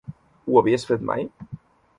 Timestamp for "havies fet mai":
0.61-1.31